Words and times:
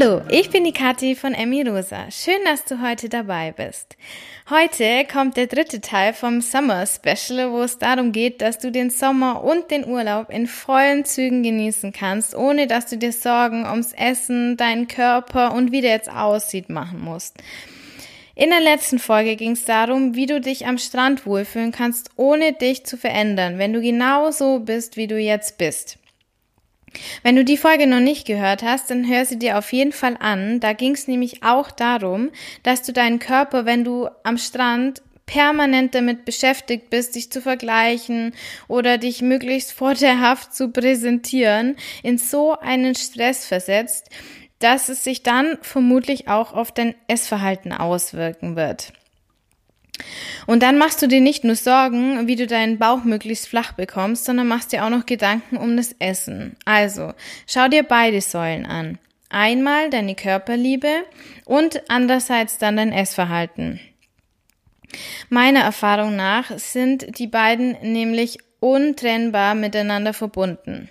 Hallo, 0.00 0.22
ich 0.30 0.48
bin 0.48 0.64
die 0.64 0.72
Kathi 0.72 1.14
von 1.14 1.34
Emmy 1.34 1.62
Rosa. 1.62 2.10
Schön, 2.10 2.38
dass 2.46 2.64
du 2.64 2.80
heute 2.80 3.10
dabei 3.10 3.52
bist. 3.52 3.96
Heute 4.48 5.04
kommt 5.10 5.36
der 5.36 5.46
dritte 5.46 5.82
Teil 5.82 6.14
vom 6.14 6.40
Summer 6.40 6.86
Special, 6.86 7.52
wo 7.52 7.62
es 7.62 7.78
darum 7.78 8.12
geht, 8.12 8.40
dass 8.40 8.58
du 8.58 8.72
den 8.72 8.88
Sommer 8.88 9.44
und 9.44 9.70
den 9.70 9.86
Urlaub 9.86 10.30
in 10.30 10.46
vollen 10.46 11.04
Zügen 11.04 11.42
genießen 11.42 11.92
kannst, 11.92 12.34
ohne 12.34 12.66
dass 12.66 12.86
du 12.86 12.96
dir 12.96 13.12
Sorgen 13.12 13.66
ums 13.66 13.92
Essen, 13.92 14.56
deinen 14.56 14.88
Körper 14.88 15.52
und 15.52 15.70
wie 15.70 15.82
der 15.82 15.90
jetzt 15.90 16.10
aussieht 16.10 16.70
machen 16.70 17.00
musst. 17.00 17.36
In 18.34 18.48
der 18.48 18.60
letzten 18.60 18.98
Folge 18.98 19.36
ging 19.36 19.52
es 19.52 19.66
darum, 19.66 20.14
wie 20.14 20.26
du 20.26 20.40
dich 20.40 20.66
am 20.66 20.78
Strand 20.78 21.26
wohlfühlen 21.26 21.72
kannst, 21.72 22.10
ohne 22.16 22.54
dich 22.54 22.86
zu 22.86 22.96
verändern, 22.96 23.58
wenn 23.58 23.74
du 23.74 23.82
genau 23.82 24.30
so 24.30 24.60
bist, 24.60 24.96
wie 24.96 25.08
du 25.08 25.18
jetzt 25.18 25.58
bist. 25.58 25.99
Wenn 27.22 27.36
du 27.36 27.44
die 27.44 27.56
Folge 27.56 27.86
noch 27.86 28.00
nicht 28.00 28.26
gehört 28.26 28.62
hast, 28.62 28.90
dann 28.90 29.08
hör 29.08 29.24
sie 29.24 29.38
dir 29.38 29.58
auf 29.58 29.72
jeden 29.72 29.92
Fall 29.92 30.16
an. 30.18 30.60
Da 30.60 30.72
ging 30.72 30.94
es 30.94 31.08
nämlich 31.08 31.42
auch 31.42 31.70
darum, 31.70 32.30
dass 32.62 32.82
du 32.82 32.92
deinen 32.92 33.18
Körper, 33.18 33.64
wenn 33.64 33.84
du 33.84 34.08
am 34.24 34.38
Strand 34.38 35.02
permanent 35.26 35.94
damit 35.94 36.24
beschäftigt 36.24 36.90
bist, 36.90 37.14
dich 37.14 37.30
zu 37.30 37.40
vergleichen 37.40 38.34
oder 38.66 38.98
dich 38.98 39.22
möglichst 39.22 39.72
vorteilhaft 39.80 40.54
zu 40.54 40.70
präsentieren, 40.70 41.76
in 42.02 42.18
so 42.18 42.58
einen 42.58 42.94
Stress 42.94 43.46
versetzt, 43.46 44.10
dass 44.58 44.88
es 44.88 45.04
sich 45.04 45.22
dann 45.22 45.58
vermutlich 45.62 46.28
auch 46.28 46.52
auf 46.52 46.72
dein 46.72 46.94
Essverhalten 47.06 47.72
auswirken 47.72 48.56
wird. 48.56 48.92
Und 50.46 50.62
dann 50.62 50.78
machst 50.78 51.00
du 51.02 51.06
dir 51.06 51.20
nicht 51.20 51.44
nur 51.44 51.56
Sorgen, 51.56 52.26
wie 52.26 52.36
du 52.36 52.46
deinen 52.46 52.78
Bauch 52.78 53.04
möglichst 53.04 53.48
flach 53.48 53.72
bekommst, 53.72 54.24
sondern 54.24 54.48
machst 54.48 54.72
dir 54.72 54.84
auch 54.84 54.90
noch 54.90 55.06
Gedanken 55.06 55.56
um 55.56 55.76
das 55.76 55.94
Essen. 55.98 56.56
Also, 56.64 57.12
schau 57.46 57.68
dir 57.68 57.82
beide 57.82 58.20
Säulen 58.20 58.66
an. 58.66 58.98
Einmal 59.28 59.90
deine 59.90 60.14
Körperliebe 60.14 61.04
und 61.44 61.82
andererseits 61.88 62.58
dann 62.58 62.76
dein 62.76 62.92
Essverhalten. 62.92 63.80
Meiner 65.28 65.60
Erfahrung 65.60 66.16
nach 66.16 66.50
sind 66.58 67.18
die 67.18 67.28
beiden 67.28 67.76
nämlich 67.82 68.38
untrennbar 68.58 69.54
miteinander 69.54 70.12
verbunden. 70.12 70.88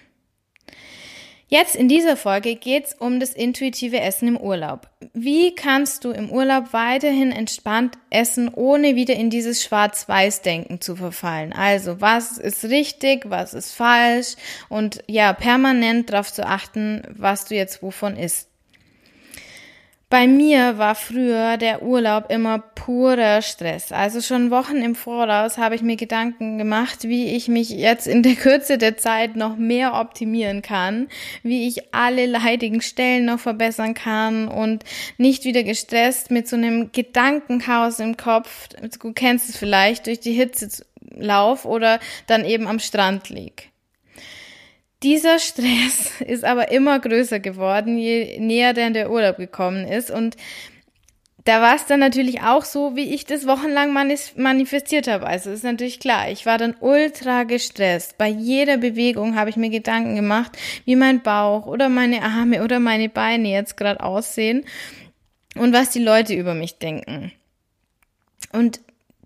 Jetzt 1.51 1.75
in 1.75 1.87
dieser 1.87 2.15
Folge 2.15 2.55
geht's 2.55 2.93
um 2.93 3.19
das 3.19 3.33
intuitive 3.33 3.99
Essen 3.99 4.27
im 4.27 4.37
Urlaub. 4.37 4.87
Wie 5.13 5.55
kannst 5.55 6.05
du 6.05 6.11
im 6.11 6.29
Urlaub 6.29 6.73
weiterhin 6.73 7.31
entspannt 7.31 7.97
essen, 8.11 8.49
ohne 8.53 8.95
wieder 8.95 9.15
in 9.15 9.31
dieses 9.31 9.63
Schwarz-Weiß-Denken 9.63 10.79
zu 10.79 10.95
verfallen? 10.95 11.51
Also, 11.51 12.01
was 12.01 12.37
ist 12.37 12.65
richtig, 12.65 13.31
was 13.31 13.55
ist 13.55 13.73
falsch 13.73 14.35
und 14.69 15.03
ja, 15.07 15.33
permanent 15.33 16.11
darauf 16.11 16.31
zu 16.31 16.45
achten, 16.45 17.01
was 17.17 17.45
du 17.45 17.55
jetzt 17.55 17.81
wovon 17.81 18.15
isst. 18.15 18.48
Bei 20.11 20.25
mir 20.25 20.79
war 20.79 20.95
früher 20.95 21.57
der 21.57 21.83
Urlaub 21.83 22.31
immer 22.31 22.57
purer 22.57 23.43
Stress. 23.43 23.91
Also 23.91 24.21
schon 24.21 24.49
Wochen 24.49 24.77
im 24.77 24.95
Voraus 24.95 25.59
habe 25.59 25.75
ich 25.75 25.83
mir 25.83 25.97
Gedanken 25.97 26.57
gemacht, 26.57 27.03
wie 27.03 27.35
ich 27.35 27.47
mich 27.47 27.69
jetzt 27.69 28.07
in 28.07 28.23
der 28.23 28.33
Kürze 28.33 28.79
der 28.79 28.97
Zeit 28.97 29.35
noch 29.35 29.55
mehr 29.55 29.93
optimieren 29.93 30.63
kann, 30.63 31.09
wie 31.43 31.67
ich 31.67 31.93
alle 31.93 32.25
leidigen 32.25 32.81
Stellen 32.81 33.25
noch 33.25 33.39
verbessern 33.39 33.93
kann 33.93 34.47
und 34.47 34.83
nicht 35.19 35.45
wieder 35.45 35.61
gestresst 35.61 36.31
mit 36.31 36.47
so 36.47 36.55
einem 36.55 36.91
Gedankenchaos 36.91 37.99
im 37.99 38.17
Kopf, 38.17 38.69
du 38.69 39.13
kennst 39.13 39.49
es 39.49 39.57
vielleicht, 39.57 40.07
durch 40.07 40.19
die 40.19 40.33
Hitze 40.33 40.83
lauf 41.11 41.65
oder 41.65 41.99
dann 42.25 42.45
eben 42.45 42.65
am 42.65 42.79
Strand 42.79 43.29
lieg. 43.29 43.68
Dieser 45.03 45.39
Stress 45.39 46.21
ist 46.27 46.43
aber 46.43 46.71
immer 46.71 46.99
größer 46.99 47.39
geworden, 47.39 47.97
je 47.97 48.39
näher 48.39 48.73
denn 48.73 48.93
der 48.93 49.11
Urlaub 49.11 49.37
gekommen 49.37 49.87
ist. 49.87 50.11
Und 50.11 50.35
da 51.45 51.61
war 51.61 51.75
es 51.75 51.85
dann 51.85 52.01
natürlich 52.01 52.41
auch 52.41 52.65
so, 52.65 52.95
wie 52.95 53.13
ich 53.13 53.25
das 53.25 53.47
wochenlang 53.47 53.93
manifestiert 53.93 55.07
habe. 55.07 55.25
Also 55.25 55.49
ist 55.49 55.63
natürlich 55.63 55.99
klar, 55.99 56.29
ich 56.29 56.45
war 56.45 56.57
dann 56.57 56.75
ultra 56.79 57.43
gestresst. 57.43 58.17
Bei 58.17 58.27
jeder 58.27 58.77
Bewegung 58.77 59.35
habe 59.35 59.49
ich 59.49 59.55
mir 59.55 59.69
Gedanken 59.69 60.15
gemacht, 60.15 60.51
wie 60.85 60.95
mein 60.95 61.21
Bauch 61.21 61.65
oder 61.65 61.89
meine 61.89 62.21
Arme 62.21 62.63
oder 62.63 62.79
meine 62.79 63.09
Beine 63.09 63.49
jetzt 63.49 63.77
gerade 63.77 64.03
aussehen 64.03 64.65
und 65.55 65.73
was 65.73 65.91
die 65.91 66.03
Leute 66.03 66.35
über 66.35 66.53
mich 66.53 66.77
denken. 66.77 67.31
Und 68.51 68.81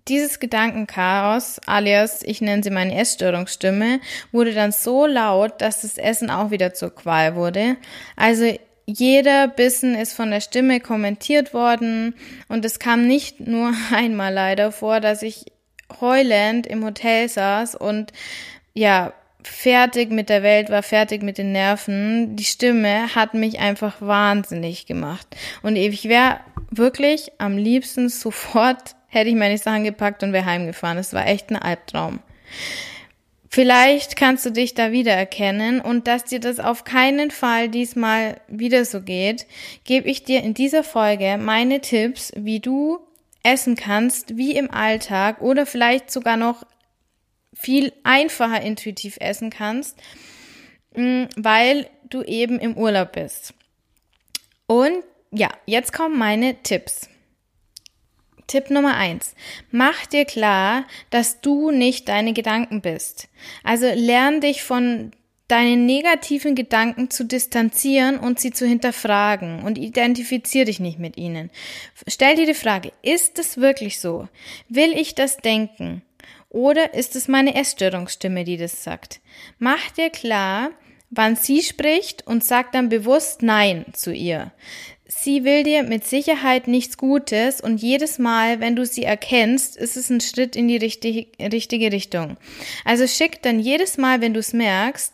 dieses 0.08 0.38
Gedankenchaos, 0.38 1.60
alias 1.66 2.22
ich 2.22 2.40
nenne 2.40 2.62
sie 2.62 2.70
meine 2.70 2.98
Essstörungsstimme, 2.98 4.00
wurde 4.32 4.52
dann 4.52 4.72
so 4.72 5.06
laut, 5.06 5.60
dass 5.60 5.82
das 5.82 5.96
Essen 5.96 6.30
auch 6.30 6.50
wieder 6.50 6.74
zur 6.74 6.94
Qual 6.94 7.36
wurde. 7.36 7.76
Also 8.16 8.54
jeder 8.86 9.48
Bissen 9.48 9.94
ist 9.94 10.12
von 10.12 10.30
der 10.30 10.40
Stimme 10.40 10.80
kommentiert 10.80 11.54
worden 11.54 12.14
und 12.48 12.64
es 12.64 12.78
kam 12.78 13.06
nicht 13.06 13.40
nur 13.40 13.72
einmal 13.92 14.32
leider 14.32 14.72
vor, 14.72 15.00
dass 15.00 15.22
ich 15.22 15.46
heulend 16.00 16.66
im 16.66 16.84
Hotel 16.84 17.28
saß 17.28 17.74
und 17.74 18.12
ja, 18.74 19.12
fertig 19.42 20.10
mit 20.10 20.28
der 20.28 20.42
Welt 20.42 20.70
war, 20.70 20.82
fertig 20.82 21.22
mit 21.22 21.38
den 21.38 21.52
Nerven. 21.52 22.34
Die 22.36 22.44
Stimme 22.44 23.14
hat 23.14 23.34
mich 23.34 23.60
einfach 23.60 24.00
wahnsinnig 24.00 24.86
gemacht. 24.86 25.26
Und 25.62 25.76
ich 25.76 26.08
wäre 26.08 26.40
wirklich 26.70 27.32
am 27.38 27.56
liebsten 27.56 28.08
sofort 28.08 28.96
hätte 29.14 29.30
ich 29.30 29.36
meine 29.36 29.58
Sachen 29.58 29.84
gepackt 29.84 30.22
und 30.22 30.32
wäre 30.32 30.44
heimgefahren. 30.44 30.98
Es 30.98 31.12
war 31.12 31.26
echt 31.26 31.50
ein 31.50 31.56
Albtraum. 31.56 32.20
Vielleicht 33.48 34.16
kannst 34.16 34.44
du 34.44 34.50
dich 34.50 34.74
da 34.74 34.90
wiedererkennen 34.90 35.80
und 35.80 36.08
dass 36.08 36.24
dir 36.24 36.40
das 36.40 36.58
auf 36.58 36.82
keinen 36.82 37.30
Fall 37.30 37.68
diesmal 37.68 38.40
wieder 38.48 38.84
so 38.84 39.00
geht, 39.00 39.46
gebe 39.84 40.08
ich 40.08 40.24
dir 40.24 40.42
in 40.42 40.54
dieser 40.54 40.82
Folge 40.82 41.38
meine 41.38 41.80
Tipps, 41.80 42.32
wie 42.34 42.58
du 42.58 42.98
essen 43.44 43.76
kannst, 43.76 44.36
wie 44.36 44.56
im 44.56 44.72
Alltag 44.72 45.40
oder 45.40 45.66
vielleicht 45.66 46.10
sogar 46.10 46.36
noch 46.36 46.64
viel 47.54 47.92
einfacher 48.02 48.60
intuitiv 48.60 49.18
essen 49.20 49.50
kannst, 49.50 50.00
mm, 50.96 51.26
weil 51.36 51.88
du 52.10 52.22
eben 52.22 52.58
im 52.58 52.76
Urlaub 52.76 53.12
bist. 53.12 53.54
Und 54.66 55.04
ja, 55.30 55.50
jetzt 55.66 55.92
kommen 55.92 56.18
meine 56.18 56.60
Tipps. 56.62 57.08
Tipp 58.46 58.70
Nummer 58.70 58.96
eins. 58.96 59.34
Mach 59.70 60.06
dir 60.06 60.24
klar, 60.24 60.86
dass 61.10 61.40
du 61.40 61.70
nicht 61.70 62.08
deine 62.08 62.32
Gedanken 62.32 62.80
bist. 62.80 63.28
Also 63.62 63.86
lern 63.94 64.40
dich 64.40 64.62
von 64.62 65.12
deinen 65.48 65.84
negativen 65.86 66.54
Gedanken 66.54 67.10
zu 67.10 67.24
distanzieren 67.24 68.18
und 68.18 68.40
sie 68.40 68.50
zu 68.50 68.66
hinterfragen 68.66 69.62
und 69.62 69.76
identifizier 69.76 70.64
dich 70.64 70.80
nicht 70.80 70.98
mit 70.98 71.16
ihnen. 71.16 71.50
Stell 72.06 72.36
dir 72.36 72.46
die 72.46 72.54
Frage, 72.54 72.92
ist 73.02 73.38
es 73.38 73.58
wirklich 73.58 74.00
so? 74.00 74.28
Will 74.68 74.92
ich 74.98 75.14
das 75.14 75.36
denken? 75.36 76.02
Oder 76.48 76.94
ist 76.94 77.16
es 77.16 77.28
meine 77.28 77.54
Essstörungsstimme, 77.56 78.44
die 78.44 78.56
das 78.56 78.84
sagt? 78.84 79.20
Mach 79.58 79.90
dir 79.90 80.08
klar, 80.08 80.70
wann 81.10 81.36
sie 81.36 81.62
spricht 81.62 82.26
und 82.26 82.44
sag 82.44 82.72
dann 82.72 82.88
bewusst 82.88 83.42
Nein 83.42 83.84
zu 83.92 84.12
ihr. 84.12 84.52
Sie 85.06 85.44
will 85.44 85.64
dir 85.64 85.82
mit 85.82 86.06
Sicherheit 86.06 86.66
nichts 86.66 86.96
Gutes 86.96 87.60
und 87.60 87.82
jedes 87.82 88.18
Mal, 88.18 88.60
wenn 88.60 88.74
du 88.74 88.86
sie 88.86 89.04
erkennst, 89.04 89.76
ist 89.76 89.98
es 89.98 90.08
ein 90.08 90.22
Schritt 90.22 90.56
in 90.56 90.66
die 90.66 90.78
richtige, 90.78 91.26
richtige 91.38 91.92
Richtung. 91.92 92.38
Also 92.86 93.06
schick 93.06 93.42
dann 93.42 93.60
jedes 93.60 93.98
Mal, 93.98 94.22
wenn 94.22 94.32
du 94.32 94.40
es 94.40 94.54
merkst, 94.54 95.12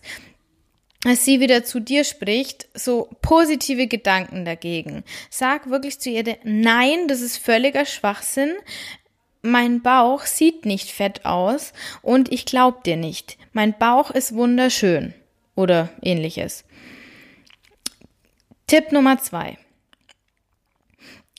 dass 1.03 1.25
sie 1.25 1.41
wieder 1.41 1.65
zu 1.65 1.81
dir 1.81 2.05
spricht, 2.05 2.69
so 2.75 3.09
positive 3.21 3.89
Gedanken 3.89 4.45
dagegen. 4.45 5.03
Sag 5.29 5.71
wirklich 5.71 5.99
zu 5.99 6.11
ihr, 6.11 6.37
nein, 6.45 7.09
das 7.09 7.21
ist 7.21 7.39
völliger 7.39 7.84
Schwachsinn. 7.84 8.53
Mein 9.43 9.81
Bauch 9.81 10.23
sieht 10.26 10.67
nicht 10.67 10.91
fett 10.91 11.25
aus 11.25 11.73
und 12.03 12.31
ich 12.31 12.44
glaub 12.44 12.85
dir 12.85 12.97
nicht. 12.97 13.38
Mein 13.53 13.76
Bauch 13.76 14.11
ist 14.11 14.35
wunderschön 14.35 15.14
oder 15.56 15.88
ähnliches. 16.03 16.64
Tipp 18.67 18.93
Nummer 18.93 19.19
zwei. 19.19 19.56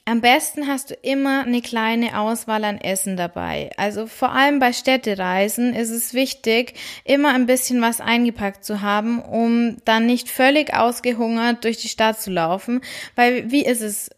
Am 0.06 0.20
besten 0.20 0.68
hast 0.68 0.90
du 0.90 0.96
immer 0.96 1.44
eine 1.44 1.62
kleine 1.62 2.20
Auswahl 2.20 2.64
an 2.64 2.80
Essen 2.80 3.18
dabei. 3.18 3.70
Also 3.78 4.08
vor 4.08 4.32
allem 4.32 4.58
bei 4.58 4.74
Städtereisen 4.74 5.76
ist 5.76 5.92
es 5.92 6.16
wichtig, 6.16 6.74
immer 7.06 7.34
ein 7.34 7.46
bisschen 7.46 7.82
was 7.82 8.02
eingepackt 8.02 8.66
zu 8.66 8.82
haben, 8.82 9.22
um 9.22 9.78
dann 9.86 10.08
nicht 10.08 10.30
völlig 10.30 10.74
ausgehungert 10.74 11.64
durch 11.64 11.78
die 11.78 11.88
Stadt 11.88 12.20
zu 12.20 12.32
laufen. 12.32 12.82
Weil 13.16 13.52
wie 13.52 13.64
ist 13.64 13.82
es? 13.82 14.10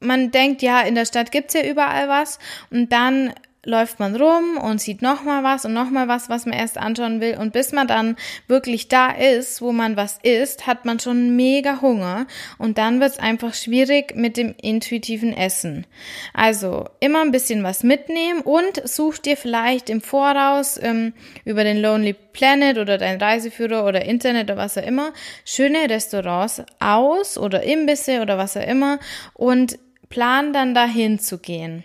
Man 0.00 0.30
denkt, 0.30 0.62
ja, 0.62 0.80
in 0.80 0.94
der 0.94 1.04
Stadt 1.04 1.30
gibt's 1.30 1.52
ja 1.52 1.62
überall 1.62 2.08
was 2.08 2.38
und 2.70 2.90
dann 2.90 3.34
läuft 3.64 4.00
man 4.00 4.16
rum 4.16 4.56
und 4.56 4.80
sieht 4.80 5.02
noch 5.02 5.22
mal 5.22 5.44
was 5.44 5.66
und 5.66 5.74
noch 5.74 5.90
mal 5.90 6.08
was, 6.08 6.30
was 6.30 6.46
man 6.46 6.58
erst 6.58 6.78
anschauen 6.78 7.20
will. 7.20 7.36
Und 7.36 7.52
bis 7.52 7.72
man 7.72 7.86
dann 7.86 8.16
wirklich 8.48 8.88
da 8.88 9.10
ist, 9.10 9.60
wo 9.60 9.72
man 9.72 9.96
was 9.96 10.18
isst, 10.22 10.66
hat 10.66 10.86
man 10.86 10.98
schon 10.98 11.36
mega 11.36 11.80
Hunger. 11.82 12.26
Und 12.56 12.78
dann 12.78 13.00
wird 13.00 13.12
es 13.12 13.18
einfach 13.18 13.52
schwierig 13.52 14.16
mit 14.16 14.38
dem 14.38 14.54
intuitiven 14.60 15.36
Essen. 15.36 15.86
Also 16.32 16.86
immer 17.00 17.20
ein 17.20 17.32
bisschen 17.32 17.62
was 17.62 17.82
mitnehmen 17.82 18.40
und 18.40 18.88
such 18.88 19.18
dir 19.18 19.36
vielleicht 19.36 19.90
im 19.90 20.00
Voraus 20.00 20.78
ähm, 20.82 21.12
über 21.44 21.62
den 21.62 21.82
Lonely 21.82 22.14
Planet 22.14 22.78
oder 22.78 22.96
dein 22.96 23.20
Reiseführer 23.20 23.86
oder 23.86 24.04
Internet 24.04 24.44
oder 24.44 24.56
was 24.56 24.78
auch 24.78 24.86
immer 24.86 25.12
schöne 25.44 25.90
Restaurants 25.90 26.62
aus 26.78 27.36
oder 27.36 27.62
Imbisse 27.62 28.22
oder 28.22 28.38
was 28.38 28.56
auch 28.56 28.66
immer 28.66 28.98
und 29.34 29.78
plan 30.08 30.52
dann 30.52 30.74
dahin 30.74 31.18
zu 31.18 31.38
gehen 31.38 31.84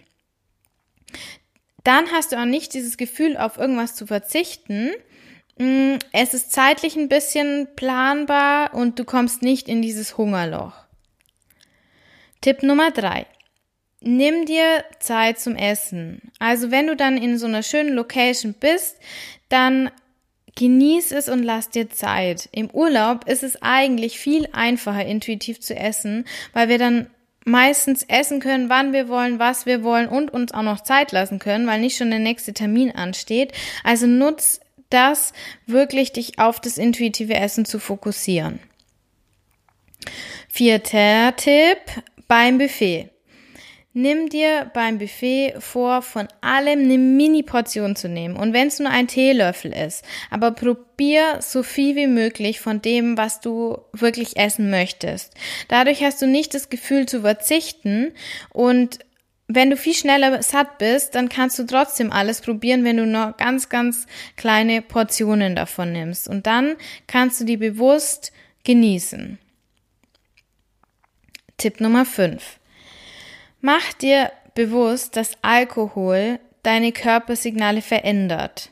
dann 1.85 2.11
hast 2.11 2.31
du 2.31 2.37
auch 2.37 2.45
nicht 2.45 2.73
dieses 2.73 2.97
Gefühl, 2.97 3.37
auf 3.37 3.57
irgendwas 3.57 3.95
zu 3.95 4.07
verzichten. 4.07 4.91
Mm, 5.57 5.95
es 6.11 6.33
ist 6.33 6.51
zeitlich 6.51 6.97
ein 6.97 7.07
bisschen 7.07 7.67
planbar 7.75 8.73
und 8.73 8.99
du 8.99 9.05
kommst 9.05 9.41
nicht 9.41 9.69
in 9.69 9.81
dieses 9.81 10.17
Hungerloch. 10.17 10.73
Tipp 12.41 12.63
Nummer 12.63 12.91
drei. 12.91 13.25
Nimm 14.01 14.45
dir 14.45 14.83
Zeit 14.99 15.39
zum 15.39 15.55
Essen. 15.55 16.21
Also 16.39 16.69
wenn 16.69 16.87
du 16.87 16.95
dann 16.95 17.17
in 17.17 17.37
so 17.37 17.47
einer 17.47 17.63
schönen 17.63 17.93
Location 17.93 18.53
bist, 18.53 18.97
dann 19.49 19.89
genieß 20.55 21.11
es 21.11 21.29
und 21.29 21.43
lass 21.43 21.69
dir 21.69 21.89
Zeit. 21.89 22.49
Im 22.51 22.69
Urlaub 22.71 23.27
ist 23.27 23.43
es 23.43 23.61
eigentlich 23.61 24.19
viel 24.19 24.47
einfacher, 24.53 25.05
intuitiv 25.05 25.59
zu 25.59 25.75
essen, 25.75 26.25
weil 26.53 26.69
wir 26.69 26.77
dann 26.77 27.07
meistens 27.45 28.03
essen 28.03 28.41
können, 28.41 28.69
wann 28.69 28.91
wir 28.91 29.07
wollen, 29.07 29.39
was 29.39 29.65
wir 29.65 29.83
wollen 29.83 30.09
und 30.09 30.33
uns 30.33 30.53
auch 30.53 30.63
noch 30.63 30.81
Zeit 30.81 31.13
lassen 31.13 31.39
können, 31.39 31.67
weil 31.67 31.79
nicht 31.79 31.95
schon 31.95 32.09
der 32.09 32.19
nächste 32.19 32.53
Termin 32.53 32.91
ansteht. 32.91 33.53
Also 33.83 34.07
nutz 34.07 34.59
das 34.89 35.31
wirklich, 35.65 36.11
dich 36.11 36.39
auf 36.39 36.59
das 36.59 36.77
intuitive 36.77 37.35
Essen 37.35 37.65
zu 37.65 37.79
fokussieren. 37.79 38.59
Vierter 40.49 41.35
Tipp 41.35 41.79
beim 42.27 42.57
Buffet. 42.57 43.09
Nimm 43.97 44.27
dir 44.27 44.69
beim 44.73 44.97
Buffet 44.97 45.53
vor, 45.59 46.01
von 46.01 46.27
allem 46.41 46.79
eine 46.79 46.97
Mini-Portion 46.97 47.95
zu 47.95 48.09
nehmen. 48.09 48.35
Und 48.35 48.51
wenn 48.51 48.67
es 48.67 48.79
nur 48.79 48.89
ein 48.89 49.07
Teelöffel 49.07 49.71
ist, 49.71 50.03
aber 50.29 50.51
probier 50.51 51.37
so 51.39 51.63
viel 51.63 51.95
wie 51.95 52.07
möglich 52.07 52.59
von 52.59 52.81
dem, 52.81 53.17
was 53.17 53.39
du 53.39 53.77
wirklich 53.93 54.35
essen 54.35 54.69
möchtest. 54.69 55.33
Dadurch 55.69 56.03
hast 56.03 56.21
du 56.21 56.27
nicht 56.27 56.53
das 56.53 56.69
Gefühl 56.69 57.05
zu 57.05 57.21
verzichten 57.21 58.11
und 58.51 58.99
wenn 59.47 59.69
du 59.69 59.77
viel 59.77 59.93
schneller 59.93 60.43
satt 60.43 60.77
bist, 60.77 61.15
dann 61.15 61.29
kannst 61.29 61.57
du 61.57 61.63
trotzdem 61.63 62.11
alles 62.11 62.41
probieren, 62.41 62.83
wenn 62.83 62.97
du 62.97 63.05
nur 63.05 63.33
ganz, 63.37 63.69
ganz 63.69 64.07
kleine 64.35 64.81
Portionen 64.81 65.55
davon 65.55 65.93
nimmst. 65.93 66.27
Und 66.27 66.47
dann 66.47 66.75
kannst 67.07 67.39
du 67.39 67.45
die 67.45 67.55
bewusst 67.55 68.33
genießen. 68.65 69.39
Tipp 71.55 71.79
Nummer 71.79 72.03
5. 72.03 72.59
Mach 73.65 73.93
dir 73.93 74.31
bewusst, 74.53 75.15
dass 75.15 75.39
Alkohol 75.41 76.37
deine 76.61 76.91
Körpersignale 76.91 77.81
verändert. 77.81 78.69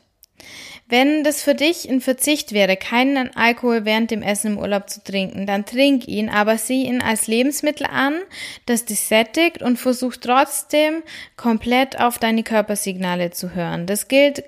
Wenn 0.86 1.24
das 1.24 1.42
für 1.42 1.56
dich 1.56 1.90
ein 1.90 2.00
Verzicht 2.00 2.52
wäre, 2.52 2.76
keinen 2.76 3.34
Alkohol 3.34 3.84
während 3.84 4.12
dem 4.12 4.22
Essen 4.22 4.52
im 4.52 4.58
Urlaub 4.58 4.88
zu 4.88 5.02
trinken, 5.02 5.46
dann 5.46 5.66
trink 5.66 6.06
ihn, 6.06 6.28
aber 6.28 6.58
sieh 6.58 6.84
ihn 6.84 7.02
als 7.02 7.26
Lebensmittel 7.26 7.88
an, 7.88 8.20
das 8.66 8.84
dich 8.84 9.00
sättigt 9.00 9.62
und 9.62 9.80
versuch 9.80 10.14
trotzdem 10.14 11.02
komplett 11.36 11.98
auf 11.98 12.20
deine 12.20 12.44
Körpersignale 12.44 13.32
zu 13.32 13.52
hören. 13.52 13.86
Das 13.86 14.06
gilt 14.06 14.44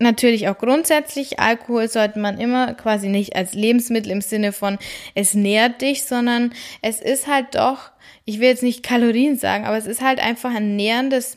natürlich 0.00 0.48
auch 0.48 0.58
grundsätzlich. 0.58 1.38
Alkohol 1.38 1.88
sollte 1.88 2.18
man 2.18 2.38
immer 2.38 2.74
quasi 2.74 3.08
nicht 3.08 3.36
als 3.36 3.54
Lebensmittel 3.54 4.10
im 4.10 4.20
Sinne 4.20 4.52
von 4.52 4.78
es 5.14 5.34
nährt 5.34 5.82
dich, 5.82 6.04
sondern 6.04 6.52
es 6.82 7.00
ist 7.00 7.26
halt 7.26 7.54
doch 7.54 7.90
ich 8.30 8.38
will 8.38 8.48
jetzt 8.48 8.62
nicht 8.62 8.82
Kalorien 8.82 9.36
sagen, 9.36 9.64
aber 9.64 9.76
es 9.76 9.86
ist 9.86 10.02
halt 10.02 10.20
einfach 10.20 10.54
ein 10.54 10.76
nährendes, 10.76 11.36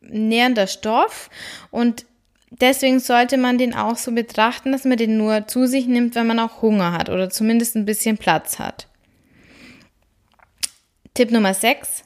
nährender 0.00 0.66
Stoff 0.66 1.30
und 1.70 2.04
deswegen 2.50 3.00
sollte 3.00 3.38
man 3.38 3.58
den 3.58 3.74
auch 3.74 3.96
so 3.96 4.12
betrachten, 4.12 4.72
dass 4.72 4.84
man 4.84 4.98
den 4.98 5.16
nur 5.16 5.46
zu 5.46 5.66
sich 5.66 5.86
nimmt, 5.86 6.14
wenn 6.14 6.26
man 6.26 6.38
auch 6.38 6.62
Hunger 6.62 6.92
hat 6.92 7.08
oder 7.08 7.30
zumindest 7.30 7.76
ein 7.76 7.86
bisschen 7.86 8.18
Platz 8.18 8.58
hat. 8.58 8.86
Tipp 11.14 11.30
Nummer 11.30 11.54
6. 11.54 12.04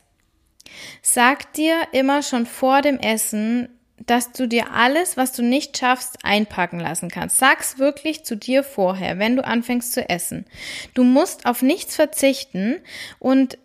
Sag 1.02 1.52
dir 1.54 1.82
immer 1.92 2.22
schon 2.22 2.46
vor 2.46 2.82
dem 2.82 2.98
Essen, 2.98 3.79
dass 4.06 4.32
du 4.32 4.48
dir 4.48 4.72
alles, 4.72 5.16
was 5.16 5.32
du 5.32 5.42
nicht 5.42 5.76
schaffst, 5.76 6.24
einpacken 6.24 6.80
lassen 6.80 7.10
kannst. 7.10 7.38
Sag's 7.38 7.78
wirklich 7.78 8.24
zu 8.24 8.36
dir 8.36 8.62
vorher, 8.62 9.18
wenn 9.18 9.36
du 9.36 9.44
anfängst 9.44 9.92
zu 9.92 10.08
essen. 10.08 10.46
Du 10.94 11.04
musst 11.04 11.46
auf 11.46 11.62
nichts 11.62 11.96
verzichten 11.96 12.80
und 13.18 13.58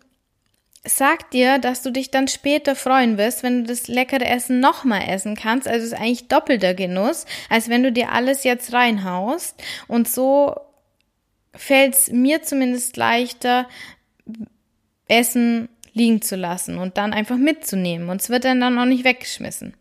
sag 0.84 1.30
dir, 1.30 1.58
dass 1.58 1.82
du 1.82 1.90
dich 1.90 2.10
dann 2.10 2.28
später 2.28 2.76
freuen 2.76 3.18
wirst, 3.18 3.42
wenn 3.42 3.62
du 3.62 3.68
das 3.68 3.88
leckere 3.88 4.26
Essen 4.26 4.60
nochmal 4.60 5.08
essen 5.08 5.36
kannst. 5.36 5.66
Also 5.66 5.86
es 5.86 5.92
ist 5.92 5.98
eigentlich 5.98 6.28
doppelter 6.28 6.74
Genuss, 6.74 7.26
als 7.48 7.68
wenn 7.68 7.82
du 7.82 7.90
dir 7.90 8.12
alles 8.12 8.44
jetzt 8.44 8.72
reinhaust. 8.72 9.60
Und 9.88 10.06
so 10.06 10.54
fällt 11.54 11.94
es 11.94 12.10
mir 12.10 12.42
zumindest 12.42 12.96
leichter, 12.96 13.68
Essen 15.08 15.68
liegen 15.92 16.20
zu 16.20 16.36
lassen 16.36 16.78
und 16.78 16.98
dann 16.98 17.12
einfach 17.12 17.36
mitzunehmen. 17.36 18.10
Und 18.10 18.20
es 18.20 18.28
wird 18.28 18.44
dann, 18.44 18.60
dann 18.60 18.78
auch 18.78 18.84
nicht 18.84 19.04
weggeschmissen. 19.04 19.74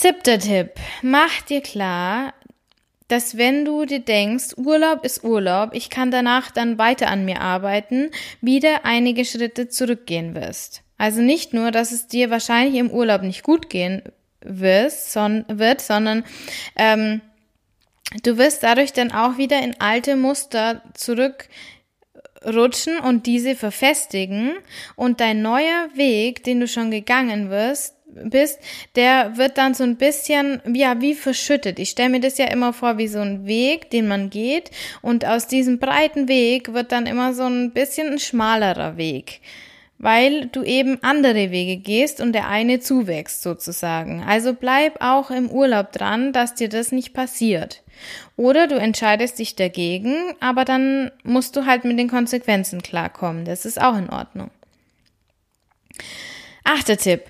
Siebter 0.00 0.38
Tipp. 0.38 0.74
Mach 1.02 1.42
dir 1.42 1.60
klar, 1.60 2.32
dass 3.08 3.36
wenn 3.36 3.64
du 3.64 3.84
dir 3.84 3.98
denkst, 3.98 4.56
Urlaub 4.56 5.04
ist 5.04 5.24
Urlaub, 5.24 5.70
ich 5.72 5.90
kann 5.90 6.12
danach 6.12 6.52
dann 6.52 6.78
weiter 6.78 7.08
an 7.08 7.24
mir 7.24 7.40
arbeiten, 7.40 8.12
wieder 8.40 8.84
einige 8.84 9.24
Schritte 9.24 9.68
zurückgehen 9.68 10.36
wirst. 10.36 10.84
Also 10.98 11.20
nicht 11.20 11.52
nur, 11.52 11.72
dass 11.72 11.90
es 11.90 12.06
dir 12.06 12.30
wahrscheinlich 12.30 12.78
im 12.78 12.92
Urlaub 12.92 13.22
nicht 13.22 13.42
gut 13.42 13.70
gehen 13.70 14.02
wirst, 14.40 15.12
son 15.12 15.44
wird, 15.48 15.80
sondern 15.80 16.22
ähm, 16.76 17.20
du 18.22 18.38
wirst 18.38 18.62
dadurch 18.62 18.92
dann 18.92 19.10
auch 19.10 19.36
wieder 19.36 19.60
in 19.60 19.80
alte 19.80 20.14
Muster 20.14 20.80
zurückrutschen 20.94 23.00
und 23.00 23.26
diese 23.26 23.56
verfestigen 23.56 24.52
und 24.94 25.18
dein 25.18 25.42
neuer 25.42 25.88
Weg, 25.94 26.44
den 26.44 26.60
du 26.60 26.68
schon 26.68 26.92
gegangen 26.92 27.50
wirst, 27.50 27.97
bist, 28.08 28.58
der 28.96 29.36
wird 29.36 29.58
dann 29.58 29.74
so 29.74 29.84
ein 29.84 29.96
bisschen, 29.96 30.60
ja, 30.72 31.00
wie 31.00 31.14
verschüttet. 31.14 31.78
Ich 31.78 31.90
stelle 31.90 32.10
mir 32.10 32.20
das 32.20 32.38
ja 32.38 32.46
immer 32.46 32.72
vor 32.72 32.98
wie 32.98 33.08
so 33.08 33.20
ein 33.20 33.46
Weg, 33.46 33.90
den 33.90 34.08
man 34.08 34.30
geht 34.30 34.70
und 35.02 35.24
aus 35.24 35.46
diesem 35.46 35.78
breiten 35.78 36.28
Weg 36.28 36.72
wird 36.72 36.92
dann 36.92 37.06
immer 37.06 37.34
so 37.34 37.44
ein 37.44 37.72
bisschen 37.72 38.12
ein 38.12 38.18
schmalerer 38.18 38.96
Weg, 38.96 39.40
weil 39.98 40.46
du 40.46 40.62
eben 40.62 41.02
andere 41.02 41.50
Wege 41.50 41.76
gehst 41.76 42.20
und 42.20 42.32
der 42.32 42.48
eine 42.48 42.80
zuwächst 42.80 43.42
sozusagen. 43.42 44.22
Also 44.26 44.54
bleib 44.54 45.02
auch 45.02 45.30
im 45.30 45.50
Urlaub 45.50 45.92
dran, 45.92 46.32
dass 46.32 46.54
dir 46.54 46.68
das 46.68 46.92
nicht 46.92 47.12
passiert. 47.12 47.82
Oder 48.36 48.68
du 48.68 48.76
entscheidest 48.76 49.38
dich 49.38 49.56
dagegen, 49.56 50.14
aber 50.40 50.64
dann 50.64 51.10
musst 51.24 51.56
du 51.56 51.66
halt 51.66 51.84
mit 51.84 51.98
den 51.98 52.08
Konsequenzen 52.08 52.80
klarkommen. 52.82 53.44
Das 53.44 53.66
ist 53.66 53.80
auch 53.80 53.96
in 53.96 54.08
Ordnung. 54.08 54.50
Achter 56.64 56.96
Tipp. 56.96 57.22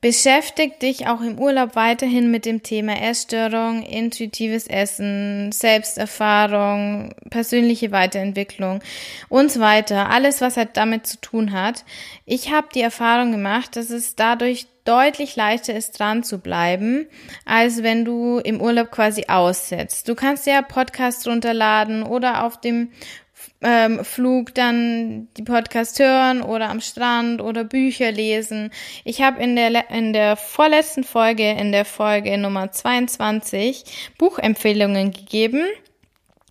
Beschäftig 0.00 0.78
dich 0.78 1.08
auch 1.08 1.20
im 1.22 1.40
Urlaub 1.40 1.74
weiterhin 1.74 2.30
mit 2.30 2.44
dem 2.46 2.62
Thema 2.62 3.02
Essstörung, 3.02 3.82
intuitives 3.82 4.68
Essen, 4.68 5.50
Selbsterfahrung, 5.50 7.14
persönliche 7.30 7.90
Weiterentwicklung 7.90 8.78
und 9.28 9.50
so 9.50 9.58
weiter. 9.58 10.08
Alles, 10.08 10.40
was 10.40 10.56
halt 10.56 10.76
damit 10.76 11.08
zu 11.08 11.20
tun 11.20 11.50
hat. 11.50 11.84
Ich 12.26 12.52
habe 12.52 12.68
die 12.72 12.80
Erfahrung 12.80 13.32
gemacht, 13.32 13.74
dass 13.74 13.90
es 13.90 14.14
dadurch 14.14 14.68
deutlich 14.84 15.34
leichter 15.34 15.74
ist, 15.74 15.98
dran 15.98 16.22
zu 16.22 16.38
bleiben, 16.38 17.08
als 17.44 17.82
wenn 17.82 18.04
du 18.04 18.38
im 18.38 18.60
Urlaub 18.60 18.92
quasi 18.92 19.24
aussetzt. 19.26 20.08
Du 20.08 20.14
kannst 20.14 20.46
ja 20.46 20.62
Podcasts 20.62 21.26
runterladen 21.26 22.04
oder 22.04 22.44
auf 22.44 22.60
dem 22.60 22.92
ähm, 23.60 24.04
Flug 24.04 24.54
dann 24.54 25.28
die 25.36 25.42
Podcast 25.42 25.98
hören 25.98 26.42
oder 26.42 26.68
am 26.70 26.80
Strand 26.80 27.40
oder 27.40 27.64
Bücher 27.64 28.12
lesen. 28.12 28.70
Ich 29.04 29.22
habe 29.22 29.42
in 29.42 29.56
der, 29.56 29.90
in 29.90 30.12
der 30.12 30.36
vorletzten 30.36 31.04
Folge, 31.04 31.50
in 31.50 31.72
der 31.72 31.84
Folge 31.84 32.38
Nummer 32.38 32.70
22, 32.70 33.84
Buchempfehlungen 34.18 35.12
gegeben. 35.12 35.64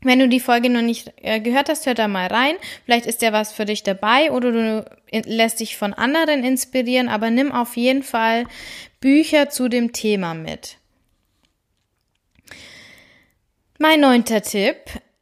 Wenn 0.02 0.20
du 0.20 0.30
die 0.30 0.40
Folge 0.40 0.70
noch 0.70 0.82
nicht 0.82 1.12
äh, 1.18 1.40
gehört 1.40 1.70
hast, 1.70 1.86
hör 1.86 1.96
da 1.96 2.08
mal 2.08 2.28
rein. 2.28 2.56
Vielleicht 2.86 3.08
ist 3.08 3.22
ja 3.22 3.34
was 3.34 3.52
für 3.52 3.66
dich 3.66 3.84
dabei 3.84 4.32
oder 4.32 4.52
du 4.52 4.86
lässt 5.26 5.60
dich 5.60 5.76
von 5.76 5.94
anderen 5.94 6.44
inspirieren, 6.44 7.10
aber 7.10 7.32
nimm 7.32 7.52
auf 7.52 7.76
jeden 7.78 8.04
Fall 8.04 8.46
Bücher 9.00 9.50
zu 9.50 9.70
dem 9.70 9.94
Thema 9.94 10.34
mit. 10.34 10.78
Mein 13.80 14.02
neunter 14.02 14.42
Tipp 14.42 14.78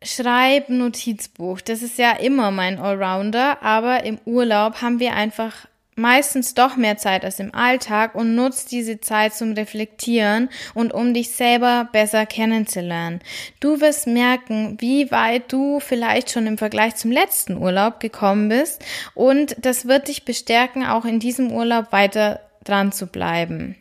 Schreib 0.05 0.69
Notizbuch. 0.69 1.61
Das 1.61 1.81
ist 1.81 1.97
ja 1.97 2.11
immer 2.11 2.51
mein 2.51 2.79
Allrounder, 2.79 3.63
aber 3.63 4.03
im 4.03 4.19
Urlaub 4.25 4.83
haben 4.83 4.99
wir 4.99 5.15
einfach 5.15 5.67
meistens 5.95 6.53
doch 6.53 6.75
mehr 6.75 6.97
Zeit 6.97 7.25
als 7.25 7.39
im 7.39 7.55
Alltag 7.55 8.13
und 8.13 8.35
nutzt 8.35 8.71
diese 8.71 9.01
Zeit 9.01 9.33
zum 9.33 9.53
Reflektieren 9.53 10.49
und 10.75 10.93
um 10.93 11.15
dich 11.15 11.31
selber 11.31 11.89
besser 11.91 12.27
kennenzulernen. 12.27 13.19
Du 13.59 13.81
wirst 13.81 14.05
merken, 14.05 14.77
wie 14.79 15.09
weit 15.09 15.51
du 15.51 15.79
vielleicht 15.79 16.29
schon 16.29 16.45
im 16.45 16.59
Vergleich 16.59 16.95
zum 16.97 17.11
letzten 17.11 17.57
Urlaub 17.57 17.99
gekommen 17.99 18.49
bist 18.49 18.85
und 19.15 19.55
das 19.59 19.87
wird 19.87 20.07
dich 20.07 20.23
bestärken, 20.23 20.85
auch 20.85 21.05
in 21.05 21.19
diesem 21.19 21.51
Urlaub 21.51 21.91
weiter 21.91 22.41
dran 22.63 22.91
zu 22.91 23.07
bleiben. 23.07 23.75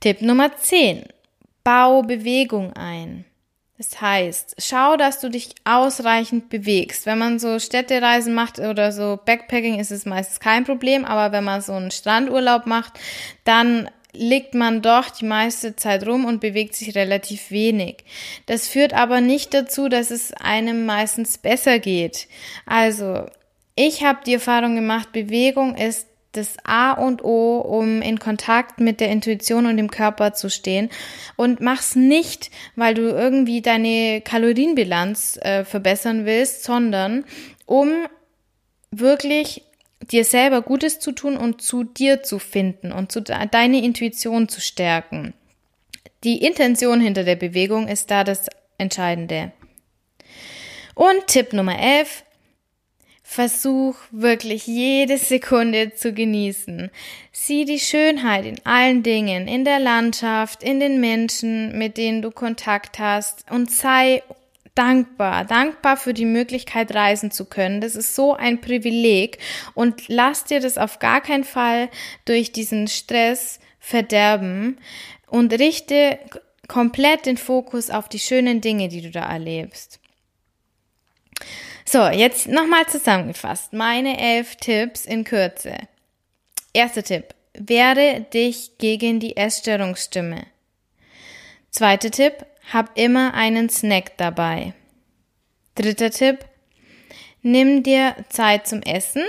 Tipp 0.00 0.20
Nummer 0.20 0.54
10. 0.54 1.04
Bau 1.64 2.02
Bewegung 2.02 2.74
ein. 2.74 3.24
Das 3.78 4.00
heißt, 4.00 4.56
schau, 4.58 4.96
dass 4.96 5.20
du 5.20 5.28
dich 5.28 5.50
ausreichend 5.64 6.48
bewegst. 6.48 7.04
Wenn 7.04 7.18
man 7.18 7.38
so 7.38 7.58
Städtereisen 7.58 8.32
macht 8.32 8.58
oder 8.58 8.90
so 8.90 9.18
Backpacking, 9.22 9.78
ist 9.78 9.90
es 9.90 10.06
meistens 10.06 10.40
kein 10.40 10.64
Problem, 10.64 11.04
aber 11.04 11.30
wenn 11.32 11.44
man 11.44 11.60
so 11.60 11.74
einen 11.74 11.90
Strandurlaub 11.90 12.64
macht, 12.66 12.94
dann 13.44 13.90
liegt 14.14 14.54
man 14.54 14.80
doch 14.80 15.10
die 15.10 15.26
meiste 15.26 15.76
Zeit 15.76 16.06
rum 16.06 16.24
und 16.24 16.40
bewegt 16.40 16.74
sich 16.74 16.94
relativ 16.94 17.50
wenig. 17.50 18.04
Das 18.46 18.66
führt 18.66 18.94
aber 18.94 19.20
nicht 19.20 19.52
dazu, 19.52 19.90
dass 19.90 20.10
es 20.10 20.32
einem 20.32 20.86
meistens 20.86 21.36
besser 21.36 21.78
geht. 21.78 22.28
Also, 22.64 23.26
ich 23.74 24.04
habe 24.04 24.20
die 24.24 24.34
Erfahrung 24.34 24.74
gemacht, 24.74 25.12
Bewegung 25.12 25.76
ist 25.76 26.06
das 26.36 26.56
A 26.64 26.92
und 26.92 27.24
O, 27.24 27.58
um 27.58 28.02
in 28.02 28.18
Kontakt 28.18 28.80
mit 28.80 29.00
der 29.00 29.10
Intuition 29.10 29.66
und 29.66 29.76
dem 29.76 29.90
Körper 29.90 30.32
zu 30.32 30.50
stehen. 30.50 30.90
Und 31.36 31.60
mach's 31.60 31.96
nicht, 31.96 32.50
weil 32.74 32.94
du 32.94 33.02
irgendwie 33.02 33.62
deine 33.62 34.20
Kalorienbilanz 34.20 35.38
äh, 35.42 35.64
verbessern 35.64 36.26
willst, 36.26 36.64
sondern 36.64 37.24
um 37.66 37.90
wirklich 38.90 39.62
dir 40.10 40.24
selber 40.24 40.62
Gutes 40.62 40.98
zu 40.98 41.12
tun 41.12 41.36
und 41.36 41.62
zu 41.62 41.84
dir 41.84 42.22
zu 42.22 42.38
finden 42.38 42.92
und 42.92 43.10
zu 43.10 43.20
de 43.20 43.36
deine 43.50 43.82
Intuition 43.82 44.48
zu 44.48 44.60
stärken. 44.60 45.34
Die 46.24 46.44
Intention 46.44 47.00
hinter 47.00 47.24
der 47.24 47.36
Bewegung 47.36 47.88
ist 47.88 48.10
da 48.10 48.24
das 48.24 48.46
Entscheidende. 48.78 49.52
Und 50.94 51.26
Tipp 51.26 51.52
Nummer 51.52 51.78
11, 51.78 52.24
Versuch 53.28 53.96
wirklich 54.12 54.68
jede 54.68 55.18
Sekunde 55.18 55.92
zu 55.92 56.12
genießen. 56.14 56.90
Sieh 57.32 57.64
die 57.64 57.80
Schönheit 57.80 58.46
in 58.46 58.64
allen 58.64 59.02
Dingen, 59.02 59.48
in 59.48 59.64
der 59.64 59.80
Landschaft, 59.80 60.62
in 60.62 60.78
den 60.78 61.00
Menschen, 61.00 61.76
mit 61.76 61.98
denen 61.98 62.22
du 62.22 62.30
Kontakt 62.30 63.00
hast 63.00 63.44
und 63.50 63.70
sei 63.70 64.22
dankbar, 64.76 65.44
dankbar 65.44 65.96
für 65.96 66.14
die 66.14 66.24
Möglichkeit 66.24 66.94
reisen 66.94 67.32
zu 67.32 67.44
können. 67.44 67.80
Das 67.80 67.96
ist 67.96 68.14
so 68.14 68.32
ein 68.32 68.60
Privileg 68.60 69.38
und 69.74 70.04
lass 70.06 70.44
dir 70.44 70.60
das 70.60 70.78
auf 70.78 71.00
gar 71.00 71.20
keinen 71.20 71.44
Fall 71.44 71.90
durch 72.24 72.52
diesen 72.52 72.86
Stress 72.86 73.58
verderben 73.80 74.78
und 75.26 75.52
richte 75.52 76.20
komplett 76.68 77.26
den 77.26 77.36
Fokus 77.36 77.90
auf 77.90 78.08
die 78.08 78.20
schönen 78.20 78.60
Dinge, 78.60 78.88
die 78.88 79.02
du 79.02 79.10
da 79.10 79.28
erlebst. 79.28 80.00
So, 81.88 82.08
jetzt 82.08 82.48
nochmal 82.48 82.86
zusammengefasst. 82.86 83.72
Meine 83.72 84.18
elf 84.18 84.56
Tipps 84.56 85.06
in 85.06 85.22
Kürze. 85.22 85.76
Erster 86.72 87.04
Tipp. 87.04 87.34
Wehre 87.54 88.26
dich 88.32 88.76
gegen 88.78 89.20
die 89.20 89.36
Essstörungsstimme. 89.36 90.46
Zweiter 91.70 92.10
Tipp. 92.10 92.44
Hab 92.72 92.98
immer 92.98 93.34
einen 93.34 93.68
Snack 93.70 94.16
dabei. 94.16 94.74
Dritter 95.76 96.10
Tipp. 96.10 96.44
Nimm 97.42 97.84
dir 97.84 98.16
Zeit 98.28 98.66
zum 98.66 98.82
Essen. 98.82 99.22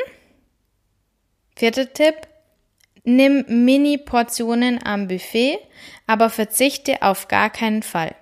Vierter 1.55 1.93
Tipp. 1.93 2.15
Nimm 3.03 3.45
Mini-Portionen 3.47 4.83
am 4.83 5.07
Buffet, 5.07 5.59
aber 6.07 6.31
verzichte 6.31 7.03
auf 7.03 7.27
gar 7.27 7.51
keinen 7.51 7.83
Fall. 7.83 8.15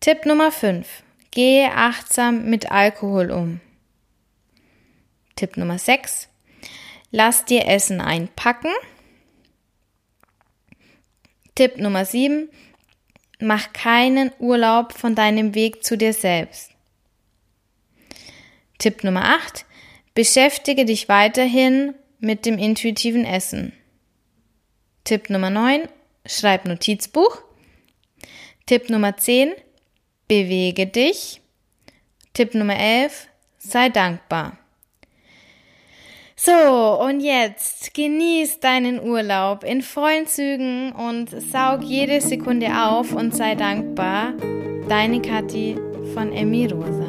Tipp 0.00 0.24
Nummer 0.24 0.50
5. 0.50 1.02
Gehe 1.32 1.72
achtsam 1.74 2.48
mit 2.50 2.70
Alkohol 2.70 3.30
um. 3.30 3.60
Tipp 5.34 5.56
Nummer 5.56 5.78
6. 5.78 6.28
Lass 7.10 7.44
dir 7.46 7.66
Essen 7.66 8.00
einpacken. 8.00 8.70
Tipp 11.54 11.78
Nummer 11.78 12.04
7. 12.04 12.48
Mach 13.40 13.72
keinen 13.72 14.30
Urlaub 14.38 14.92
von 14.92 15.14
deinem 15.14 15.54
Weg 15.54 15.82
zu 15.84 15.96
dir 15.96 16.12
selbst. 16.12 16.70
Tipp 18.78 19.02
Nummer 19.02 19.24
8. 19.36 19.64
Beschäftige 20.14 20.84
dich 20.84 21.08
weiterhin 21.08 21.94
mit 22.20 22.44
dem 22.44 22.58
intuitiven 22.58 23.24
Essen. 23.24 23.72
Tipp 25.04 25.30
Nummer 25.30 25.50
9. 25.50 25.88
Schreib 26.26 26.66
Notizbuch. 26.66 27.42
Tipp 28.66 28.90
Nummer 28.90 29.16
10. 29.16 29.52
Bewege 30.32 30.86
dich. 30.86 31.42
Tipp 32.32 32.54
Nummer 32.54 32.78
11. 32.78 33.28
Sei 33.58 33.90
dankbar. 33.90 34.56
So, 36.36 36.52
und 36.52 37.20
jetzt 37.20 37.92
genieß 37.92 38.58
deinen 38.60 38.98
Urlaub 38.98 39.62
in 39.62 39.82
vollen 39.82 40.26
Zügen 40.26 40.92
und 40.92 41.28
saug 41.28 41.82
jede 41.82 42.22
Sekunde 42.22 42.68
auf 42.68 43.12
und 43.12 43.36
sei 43.36 43.56
dankbar. 43.56 44.32
Deine 44.88 45.20
Kathi 45.20 45.76
von 46.14 46.32
Emi 46.32 46.64
Rosa. 46.64 47.01